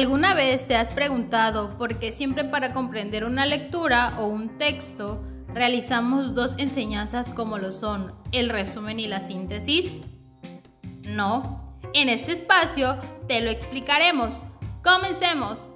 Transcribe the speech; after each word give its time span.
¿Alguna 0.00 0.32
vez 0.32 0.66
te 0.66 0.76
has 0.76 0.88
preguntado 0.88 1.76
por 1.76 1.98
qué 1.98 2.10
siempre 2.10 2.44
para 2.44 2.72
comprender 2.72 3.22
una 3.22 3.44
lectura 3.44 4.14
o 4.18 4.28
un 4.28 4.56
texto 4.56 5.22
realizamos 5.52 6.34
dos 6.34 6.54
enseñanzas 6.56 7.30
como 7.30 7.58
lo 7.58 7.70
son 7.70 8.14
el 8.32 8.48
resumen 8.48 8.98
y 8.98 9.08
la 9.08 9.20
síntesis? 9.20 10.00
No, 11.02 11.76
en 11.92 12.08
este 12.08 12.32
espacio 12.32 12.96
te 13.28 13.42
lo 13.42 13.50
explicaremos. 13.50 14.32
Comencemos. 14.82 15.69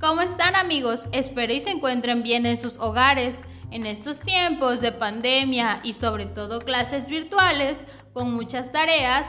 ¿Cómo 0.00 0.20
están 0.20 0.54
amigos? 0.54 1.08
Espero 1.10 1.52
y 1.52 1.58
se 1.58 1.70
encuentren 1.70 2.22
bien 2.22 2.46
en 2.46 2.56
sus 2.56 2.78
hogares. 2.78 3.40
En 3.72 3.84
estos 3.84 4.20
tiempos 4.20 4.80
de 4.80 4.92
pandemia 4.92 5.80
y 5.82 5.92
sobre 5.92 6.26
todo 6.26 6.60
clases 6.60 7.08
virtuales 7.08 7.78
con 8.12 8.32
muchas 8.32 8.70
tareas, 8.70 9.26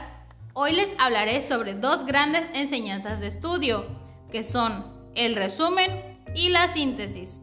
hoy 0.52 0.74
les 0.74 0.88
hablaré 0.98 1.42
sobre 1.42 1.74
dos 1.74 2.06
grandes 2.06 2.44
enseñanzas 2.54 3.18
de 3.18 3.26
estudio, 3.26 3.84
que 4.30 4.44
son 4.44 4.84
el 5.16 5.34
resumen 5.34 6.20
y 6.36 6.50
la 6.50 6.68
síntesis. 6.68 7.42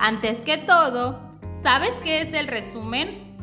Antes 0.00 0.40
que 0.40 0.58
todo, 0.58 1.23
¿Sabes 1.64 1.92
qué 2.04 2.20
es 2.20 2.34
el 2.34 2.46
resumen? 2.46 3.38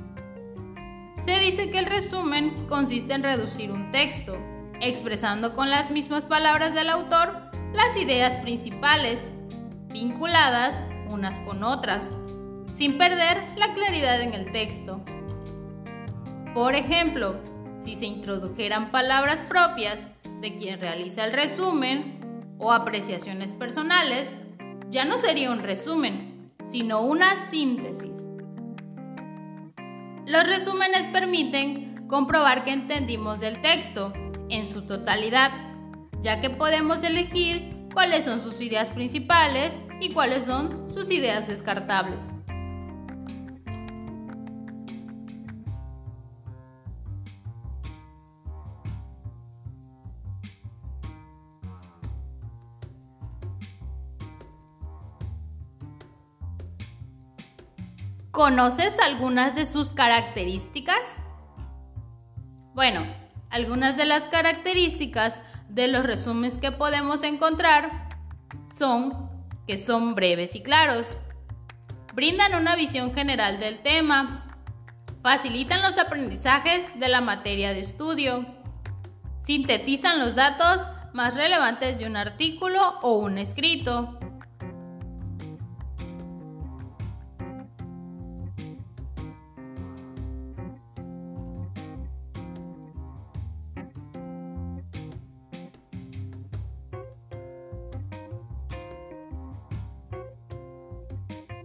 Se 1.24 1.40
dice 1.40 1.72
que 1.72 1.80
el 1.80 1.88
resumen 1.88 2.68
consiste 2.70 3.14
en 3.14 3.24
reducir 3.24 3.72
un 3.72 3.92
texto, 3.92 4.38
expresando 4.80 5.56
con 5.56 5.72
las 5.72 5.90
mismas 5.90 6.26
palabras 6.26 6.76
del 6.76 6.92
autor 6.92 7.50
las 7.74 7.98
ideas 7.98 8.38
principales, 8.44 9.20
vinculadas 9.88 10.78
unas 11.10 11.40
con 11.40 11.64
otras, 11.64 12.12
sin 12.72 13.00
perder 13.00 13.38
la 13.58 13.74
claridad 13.74 14.22
en 14.22 14.36
el 14.36 14.52
texto. 14.52 15.02
Por 16.54 16.76
ejemplo, 16.76 17.42
si 17.80 17.96
se 17.96 18.06
introdujeran 18.06 18.92
palabras 18.92 19.42
propias 19.42 20.00
de 20.42 20.56
quien 20.58 20.80
realiza 20.80 21.26
el 21.26 21.34
resumen 21.34 22.20
o 22.60 22.72
apreciaciones 22.72 23.54
personales, 23.56 24.32
ya 24.92 25.06
no 25.06 25.18
sería 25.18 25.52
un 25.52 25.64
resumen, 25.64 26.32
sino 26.72 27.02
una 27.02 27.50
síntesis. 27.50 28.11
Los 30.32 30.48
resúmenes 30.48 31.08
permiten 31.08 32.08
comprobar 32.08 32.64
que 32.64 32.72
entendimos 32.72 33.42
el 33.42 33.62
texto 33.62 34.14
en 34.48 34.66
su 34.66 34.84
totalidad, 34.84 35.52
ya 36.22 36.40
que 36.40 36.50
podemos 36.50 37.04
elegir 37.04 37.90
cuáles 37.94 38.24
son 38.24 38.42
sus 38.42 38.62
ideas 38.62 38.90
principales 38.92 39.78
y 40.00 40.14
cuáles 40.14 40.46
son 40.46 40.90
sus 40.90 41.12
ideas 41.12 41.50
descartables. 41.50 42.34
¿Conoces 58.32 58.98
algunas 59.00 59.56
de 59.56 59.66
sus 59.66 59.90
características? 59.90 61.02
Bueno, 62.74 63.06
algunas 63.50 63.98
de 63.98 64.06
las 64.06 64.24
características 64.28 65.42
de 65.68 65.90
los 65.90 66.06
resúmenes 66.06 66.58
que 66.58 66.72
podemos 66.72 67.24
encontrar 67.24 68.10
son 68.74 69.30
que 69.68 69.78
son 69.78 70.16
breves 70.16 70.56
y 70.56 70.64
claros, 70.64 71.18
brindan 72.14 72.56
una 72.56 72.78
visión 72.78 73.14
general 73.14 73.60
del 73.60 73.80
tema, 73.80 74.58
facilitan 75.22 75.82
los 75.82 75.98
aprendizajes 75.98 76.88
de 77.00 77.10
la 77.10 77.20
materia 77.20 77.74
de 77.74 77.82
estudio, 77.82 78.46
sintetizan 79.44 80.20
los 80.20 80.36
datos 80.36 80.82
más 81.14 81.36
relevantes 81.36 82.00
de 82.00 82.06
un 82.06 82.16
artículo 82.16 82.98
o 83.02 83.16
un 83.16 83.38
escrito, 83.38 84.21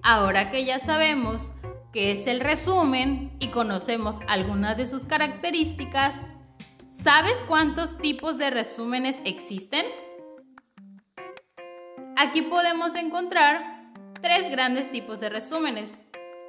Ahora 0.08 0.52
que 0.52 0.64
ya 0.64 0.78
sabemos 0.78 1.50
qué 1.92 2.12
es 2.12 2.28
el 2.28 2.38
resumen 2.38 3.36
y 3.40 3.48
conocemos 3.48 4.14
algunas 4.28 4.76
de 4.76 4.86
sus 4.86 5.04
características, 5.04 6.14
¿sabes 7.02 7.34
cuántos 7.48 7.98
tipos 7.98 8.38
de 8.38 8.50
resúmenes 8.50 9.18
existen? 9.24 9.84
Aquí 12.16 12.42
podemos 12.42 12.94
encontrar 12.94 13.90
tres 14.22 14.48
grandes 14.48 14.92
tipos 14.92 15.18
de 15.18 15.28
resúmenes. 15.28 15.98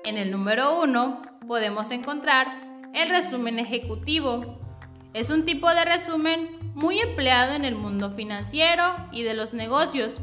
En 0.03 0.19
el 0.19 0.29
número 0.29 0.79
uno 0.79 1.23
podemos 1.47 1.89
encontrar 1.89 2.61
el 2.93 3.09
resumen 3.09 3.57
ejecutivo. 3.57 4.59
Es 5.15 5.31
un 5.31 5.47
tipo 5.47 5.67
de 5.73 5.83
resumen 5.83 6.59
muy 6.75 6.99
empleado 6.99 7.55
en 7.55 7.65
el 7.65 7.73
mundo 7.73 8.11
financiero 8.11 8.83
y 9.11 9.23
de 9.23 9.33
los 9.33 9.55
negocios, 9.55 10.13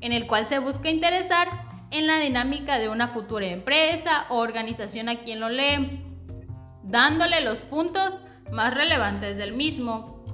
en 0.00 0.12
el 0.12 0.26
cual 0.26 0.46
se 0.46 0.58
busca 0.58 0.88
interesar 0.88 1.70
en 1.92 2.06
la 2.06 2.18
dinámica 2.18 2.78
de 2.78 2.88
una 2.88 3.08
futura 3.08 3.46
empresa 3.46 4.24
o 4.30 4.38
organización 4.38 5.10
a 5.10 5.20
quien 5.20 5.40
lo 5.40 5.50
lee, 5.50 6.00
dándole 6.82 7.42
los 7.42 7.58
puntos 7.58 8.20
más 8.50 8.74
relevantes 8.74 9.36
del 9.36 9.52
mismo. 9.52 10.24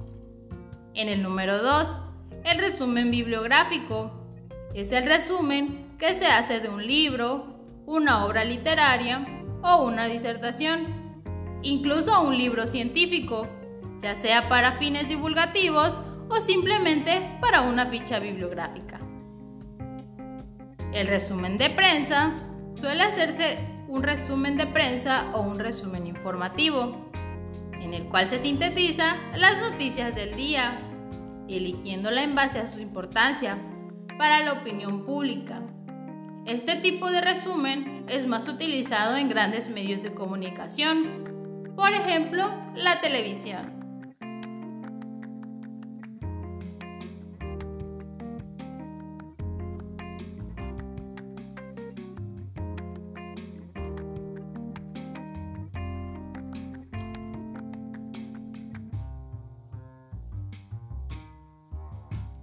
En 0.93 1.09
el 1.09 1.21
número 1.21 1.61
2, 1.61 1.97
el 2.45 2.59
resumen 2.59 3.11
bibliográfico. 3.11 4.25
Es 4.73 4.91
el 4.93 5.05
resumen 5.05 5.97
que 5.97 6.15
se 6.15 6.27
hace 6.27 6.61
de 6.61 6.69
un 6.69 6.85
libro, 6.85 7.59
una 7.85 8.25
obra 8.25 8.45
literaria 8.45 9.25
o 9.61 9.83
una 9.83 10.05
disertación, 10.05 11.21
incluso 11.61 12.21
un 12.21 12.37
libro 12.37 12.67
científico, 12.67 13.47
ya 14.01 14.15
sea 14.15 14.47
para 14.47 14.77
fines 14.77 15.09
divulgativos 15.09 15.99
o 16.29 16.39
simplemente 16.39 17.37
para 17.41 17.63
una 17.63 17.87
ficha 17.87 18.19
bibliográfica. 18.19 18.98
El 20.93 21.07
resumen 21.07 21.57
de 21.59 21.69
prensa 21.69 22.33
suele 22.75 23.03
hacerse 23.03 23.59
un 23.87 24.01
resumen 24.01 24.57
de 24.57 24.65
prensa 24.65 25.31
o 25.33 25.41
un 25.41 25.59
resumen 25.59 26.07
informativo, 26.07 27.11
en 27.79 27.93
el 27.93 28.05
cual 28.05 28.27
se 28.27 28.39
sintetiza 28.39 29.15
las 29.35 29.59
noticias 29.59 30.15
del 30.15 30.35
día, 30.35 30.79
eligiéndola 31.47 32.23
en 32.23 32.33
base 32.33 32.59
a 32.59 32.65
su 32.65 32.79
importancia 32.79 33.57
para 34.17 34.43
la 34.43 34.53
opinión 34.53 35.05
pública. 35.05 35.61
Este 36.45 36.75
tipo 36.75 37.11
de 37.11 37.21
resumen 37.21 38.05
es 38.07 38.25
más 38.25 38.47
utilizado 38.47 39.15
en 39.15 39.29
grandes 39.29 39.69
medios 39.69 40.01
de 40.01 40.13
comunicación, 40.13 41.73
por 41.75 41.93
ejemplo, 41.93 42.49
la 42.75 42.99
televisión. 42.99 43.78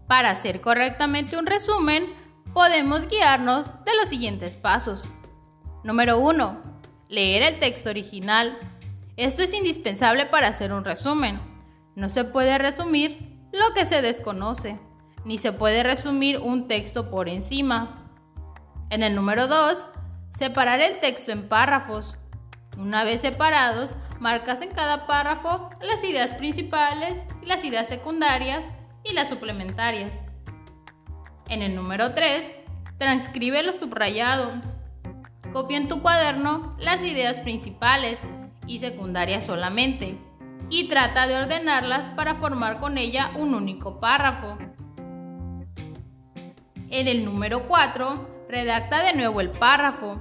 Para 0.06 0.31
hacer 0.31 0.61
correctamente 0.61 1.37
un 1.37 1.47
resumen, 1.47 2.06
podemos 2.55 3.08
guiarnos 3.08 3.73
de 3.85 3.97
los 4.00 4.08
siguientes 4.08 4.56
pasos. 4.56 5.08
Número 5.82 6.19
1. 6.19 6.62
Leer 7.08 7.43
el 7.43 7.58
texto 7.58 7.91
original. 7.91 8.56
Esto 9.17 9.43
es 9.43 9.53
indispensable 9.53 10.26
para 10.26 10.49
hacer 10.49 10.73
un 10.73 10.85
resumen. 10.85 11.41
No 11.97 12.08
se 12.08 12.25
puede 12.25 12.56
resumir 12.58 13.37
lo 13.53 13.75
que 13.75 13.85
se 13.85 14.00
desconoce, 14.00 14.79
ni 15.25 15.38
se 15.38 15.53
puede 15.53 15.82
resumir 15.82 16.38
un 16.38 16.69
texto 16.69 17.11
por 17.11 17.29
encima. 17.29 18.08
En 18.91 19.03
el 19.03 19.17
número 19.17 19.49
2, 19.49 19.88
separar 20.31 20.81
el 20.81 21.00
texto 21.00 21.32
en 21.32 21.49
párrafos. 21.49 22.17
Una 22.79 23.03
vez 23.03 23.23
separados, 23.23 23.91
marcas 24.20 24.61
en 24.62 24.70
cada 24.70 25.06
párrafo 25.06 25.70
las 25.81 26.05
ideas 26.05 26.31
principales 26.32 27.25
y 27.43 27.47
las 27.47 27.64
ideas 27.64 27.88
secundarias 27.88 28.67
y 29.08 29.14
las 29.14 29.29
suplementarias. 29.29 30.20
En 31.49 31.62
el 31.62 31.75
número 31.75 32.14
3, 32.14 32.50
transcribe 32.99 33.62
lo 33.62 33.73
subrayado. 33.73 34.53
Copia 35.53 35.76
en 35.76 35.88
tu 35.88 36.03
cuaderno 36.03 36.76
las 36.79 37.05
ideas 37.05 37.38
principales 37.41 38.20
y 38.67 38.79
secundarias 38.79 39.44
solamente 39.44 40.19
y 40.69 40.88
trata 40.88 41.26
de 41.26 41.37
ordenarlas 41.37 42.06
para 42.11 42.35
formar 42.37 42.81
con 42.81 42.99
ella 42.99 43.31
un 43.37 43.55
único 43.55 44.00
párrafo. 44.00 44.58
En 46.91 47.08
el 47.08 47.25
número 47.25 47.69
4, 47.69 48.47
redacta 48.49 49.03
de 49.03 49.14
nuevo 49.14 49.41
el 49.41 49.50
párrafo. 49.50 50.19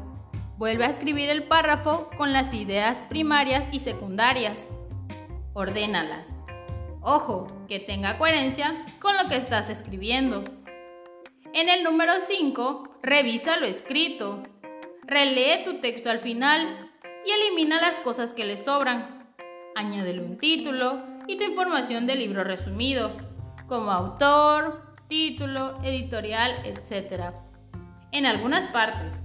Vuelve 0.57 0.85
a 0.85 0.89
escribir 0.89 1.29
el 1.29 1.43
párrafo 1.43 2.09
con 2.17 2.33
las 2.33 2.53
ideas 2.53 2.97
primarias 3.09 3.67
y 3.71 3.79
secundarias. 3.79 4.67
Ordénalas. 5.53 6.34
Ojo, 7.07 7.45
que 7.67 7.79
tenga 7.79 8.17
coherencia 8.17 8.83
con 8.99 9.15
lo 9.15 9.29
que 9.29 9.35
estás 9.35 9.69
escribiendo. 9.69 10.43
En 11.53 11.69
el 11.69 11.83
número 11.83 12.13
5, 12.19 12.97
revisa 13.03 13.57
lo 13.57 13.67
escrito. 13.67 14.41
Relee 15.03 15.63
tu 15.63 15.81
texto 15.81 16.09
al 16.09 16.17
final 16.17 16.89
y 17.23 17.29
elimina 17.29 17.79
las 17.79 17.97
cosas 17.97 18.33
que 18.33 18.43
le 18.43 18.57
sobran. 18.57 19.31
Añádele 19.75 20.23
un 20.23 20.39
título 20.39 21.03
y 21.27 21.37
tu 21.37 21.43
información 21.43 22.07
del 22.07 22.17
libro 22.17 22.43
resumido, 22.43 23.15
como 23.67 23.91
autor, 23.91 24.95
título, 25.07 25.77
editorial, 25.83 26.55
etc. 26.65 27.35
En 28.13 28.25
algunas 28.25 28.65
partes. 28.71 29.21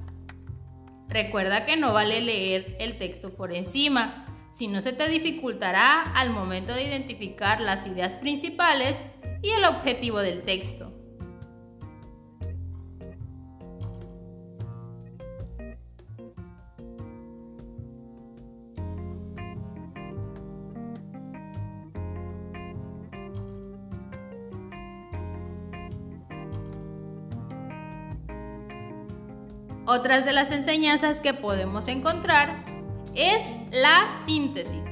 Recuerda 1.09 1.65
que 1.65 1.79
no 1.79 1.94
vale 1.94 2.21
leer 2.21 2.76
el 2.79 2.99
texto 2.99 3.33
por 3.35 3.55
encima, 3.55 4.26
si 4.52 4.67
no 4.69 4.81
se 4.81 4.93
te 4.93 5.08
dificultará 5.08 6.02
al 6.02 6.31
momento 6.31 6.75
de 6.75 6.85
identificar 6.85 7.61
las 7.61 7.87
ideas 7.87 8.12
principales 8.14 8.97
y 9.43 9.50
el 9.50 9.64
objetivo 9.64 10.19
del 10.19 10.43
texto. 10.43 10.93
Otras 29.87 30.25
de 30.25 30.32
las 30.32 30.52
enseñanzas 30.52 31.20
que 31.20 31.35
podemos 31.35 31.88
encontrar 31.88 32.70
es 33.15 33.43
la 33.73 34.09
síntesis. 34.27 34.87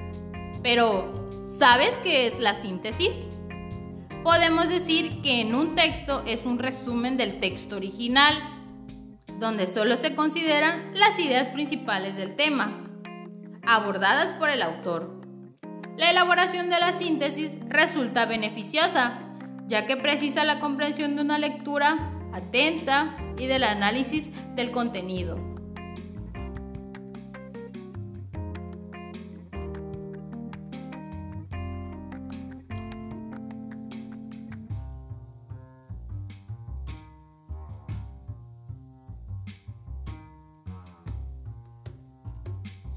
Pero, 0.62 1.30
¿sabes 1.58 1.92
qué 2.02 2.26
es 2.26 2.38
la 2.38 2.54
síntesis? 2.54 3.28
Podemos 4.22 4.68
decir 4.68 5.22
que 5.22 5.40
en 5.40 5.54
un 5.54 5.74
texto 5.74 6.22
es 6.26 6.44
un 6.44 6.58
resumen 6.58 7.16
del 7.16 7.40
texto 7.40 7.76
original, 7.76 8.34
donde 9.38 9.68
solo 9.68 9.96
se 9.96 10.14
consideran 10.14 10.92
las 10.94 11.18
ideas 11.18 11.48
principales 11.48 12.16
del 12.16 12.36
tema, 12.36 12.84
abordadas 13.64 14.32
por 14.34 14.50
el 14.50 14.62
autor. 14.62 15.20
La 15.96 16.10
elaboración 16.10 16.70
de 16.70 16.78
la 16.80 16.98
síntesis 16.98 17.56
resulta 17.68 18.26
beneficiosa, 18.26 19.20
ya 19.66 19.86
que 19.86 19.96
precisa 19.96 20.44
la 20.44 20.60
comprensión 20.60 21.16
de 21.16 21.22
una 21.22 21.38
lectura 21.38 22.12
atenta 22.32 23.16
y 23.38 23.46
del 23.46 23.64
análisis 23.64 24.30
del 24.54 24.70
contenido. 24.70 25.47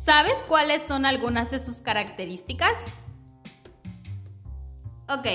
¿Sabes 0.03 0.33
cuáles 0.47 0.81
son 0.87 1.05
algunas 1.05 1.51
de 1.51 1.59
sus 1.59 1.79
características? 1.79 2.73
Ok, 5.07 5.27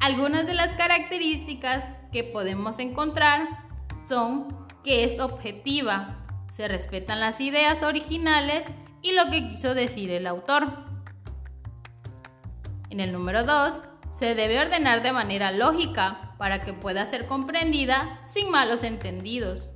algunas 0.00 0.46
de 0.48 0.54
las 0.54 0.74
características 0.74 1.84
que 2.10 2.24
podemos 2.24 2.80
encontrar 2.80 3.46
son 4.08 4.66
que 4.82 5.04
es 5.04 5.20
objetiva, 5.20 6.26
se 6.52 6.66
respetan 6.66 7.20
las 7.20 7.40
ideas 7.40 7.84
originales 7.84 8.66
y 9.00 9.12
lo 9.12 9.30
que 9.30 9.48
quiso 9.48 9.74
decir 9.74 10.10
el 10.10 10.26
autor. 10.26 10.66
En 12.88 12.98
el 12.98 13.12
número 13.12 13.44
2, 13.44 13.80
se 14.08 14.34
debe 14.34 14.58
ordenar 14.58 15.04
de 15.04 15.12
manera 15.12 15.52
lógica 15.52 16.34
para 16.36 16.60
que 16.62 16.72
pueda 16.72 17.06
ser 17.06 17.26
comprendida 17.26 18.18
sin 18.26 18.50
malos 18.50 18.82
entendidos. 18.82 19.70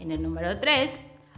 En 0.00 0.10
el 0.10 0.20
número 0.20 0.58
3, 0.58 0.90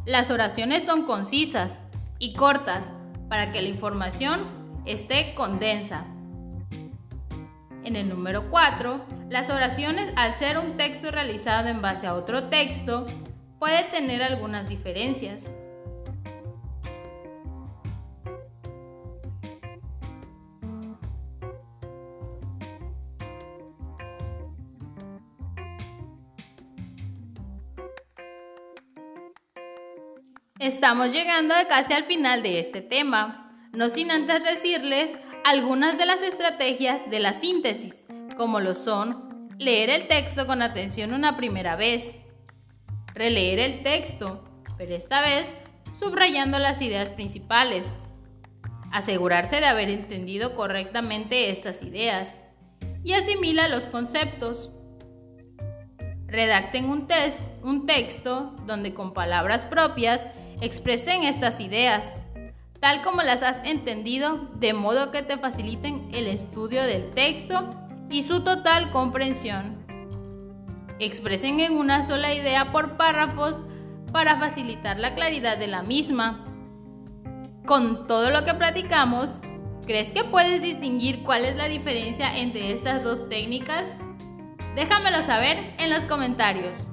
las 0.06 0.31
oraciones 0.31 0.84
son 0.84 1.04
concisas 1.04 1.78
y 2.18 2.34
cortas 2.34 2.92
para 3.28 3.52
que 3.52 3.62
la 3.62 3.68
información 3.68 4.46
esté 4.84 5.34
condensa. 5.34 6.04
En 7.84 7.96
el 7.96 8.08
número 8.08 8.50
4, 8.50 9.04
las 9.30 9.50
oraciones 9.50 10.12
al 10.16 10.34
ser 10.34 10.58
un 10.58 10.76
texto 10.76 11.10
realizado 11.10 11.68
en 11.68 11.80
base 11.80 12.06
a 12.06 12.14
otro 12.14 12.48
texto 12.48 13.06
puede 13.58 13.84
tener 13.84 14.22
algunas 14.22 14.68
diferencias. 14.68 15.50
Estamos 30.78 31.12
llegando 31.12 31.56
casi 31.68 31.92
al 31.92 32.04
final 32.04 32.44
de 32.44 32.61
este 32.61 32.82
tema, 32.82 33.50
no 33.73 33.88
sin 33.88 34.12
antes 34.12 34.44
decirles 34.44 35.12
algunas 35.44 35.99
de 35.99 36.06
las 36.06 36.23
estrategias 36.23 37.11
de 37.11 37.18
la 37.18 37.32
síntesis, 37.32 38.06
como 38.37 38.61
lo 38.61 38.75
son 38.75 39.50
leer 39.58 39.90
el 39.90 40.06
texto 40.06 40.47
con 40.47 40.62
atención 40.62 41.14
una 41.14 41.37
primera 41.37 41.75
vez, 41.75 42.14
releer 43.12 43.58
el 43.58 43.82
texto, 43.82 44.44
pero 44.76 44.94
esta 44.94 45.20
vez 45.20 45.50
subrayando 45.99 46.61
las 46.61 46.80
ideas 46.80 47.08
principales, 47.08 47.92
asegurarse 48.92 49.56
de 49.56 49.66
haber 49.66 49.90
entendido 49.90 50.54
correctamente 50.54 51.50
estas 51.50 51.82
ideas 51.82 52.37
y 53.02 53.14
asimila 53.14 53.66
los 53.66 53.88
conceptos. 53.88 54.70
Redacten 56.28 56.88
un, 56.88 57.08
un 57.64 57.87
texto 57.87 58.54
donde 58.64 58.94
con 58.94 59.12
palabras 59.12 59.64
propias 59.64 60.20
expresen 60.60 61.24
estas 61.24 61.60
ideas, 61.60 62.12
tal 62.80 63.02
como 63.02 63.22
las 63.22 63.42
has 63.42 63.64
entendido, 63.64 64.48
de 64.54 64.72
modo 64.72 65.10
que 65.10 65.22
te 65.22 65.38
faciliten 65.38 66.08
el 66.12 66.26
estudio 66.26 66.82
del 66.82 67.10
texto 67.10 67.70
y 68.10 68.22
su 68.22 68.40
total 68.40 68.90
comprensión. 68.90 69.76
Expresen 70.98 71.60
en 71.60 71.76
una 71.76 72.02
sola 72.02 72.34
idea 72.34 72.72
por 72.72 72.96
párrafos 72.96 73.56
para 74.12 74.36
facilitar 74.36 74.98
la 74.98 75.14
claridad 75.14 75.58
de 75.58 75.68
la 75.68 75.82
misma. 75.82 76.44
Con 77.66 78.06
todo 78.06 78.30
lo 78.30 78.44
que 78.44 78.54
platicamos, 78.54 79.30
¿crees 79.86 80.10
que 80.10 80.24
puedes 80.24 80.62
distinguir 80.62 81.22
cuál 81.22 81.44
es 81.44 81.56
la 81.56 81.68
diferencia 81.68 82.36
entre 82.36 82.72
estas 82.72 83.04
dos 83.04 83.28
técnicas? 83.28 83.94
Déjamelo 84.74 85.22
saber 85.22 85.74
en 85.78 85.90
los 85.90 86.04
comentarios. 86.06 86.88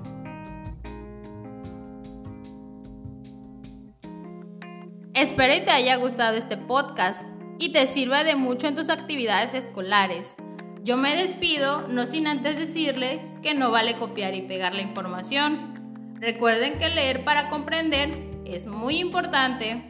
Espero 5.15 5.55
y 5.55 5.62
te 5.62 5.72
haya 5.72 5.95
gustado 5.95 6.36
este 6.36 6.57
podcast 6.57 7.24
y 7.57 7.72
te 7.72 7.88
sirva 7.88 8.25
de 8.25 8.36
mucho 8.36 8.67
en 8.67 8.75
tus 8.75 8.89
actividades 8.89 9.53
escolares. 9.53 10.36
Yo 10.84 10.98
me 10.98 11.15
despido, 11.15 11.88
no 11.88 12.05
sin 12.05 12.27
antes 12.27 12.60
decirles 12.60 13.31
que 13.41 13.53
no 13.53 13.72
vale 13.72 13.95
copiar 13.95 14.36
y 14.36 14.41
pegar 14.41 14.75
la 14.75 14.81
información. 14.81 16.17
Recuerden 16.19 16.79
que 16.79 16.89
leer 16.89 17.24
para 17.24 17.48
comprender 17.48 18.10
es 18.43 18.67
muy 18.67 18.98
importante. 19.00 19.89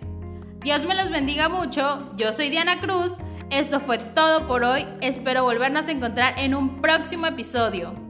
Dios 0.60 0.86
me 0.86 0.94
los 0.94 1.10
bendiga 1.10 1.50
mucho. 1.50 2.16
Yo 2.18 2.32
soy 2.32 2.52
Diana 2.52 2.80
Cruz. 2.80 3.16
Esto 3.50 3.80
fue 3.80 3.98
todo 3.98 4.48
por 4.48 4.64
hoy. 4.64 4.86
Espero 5.02 5.42
volvernos 5.42 5.88
a 5.88 5.92
encontrar 5.92 6.38
en 6.38 6.54
un 6.54 6.84
próximo 6.84 7.26
episodio. 7.26 8.05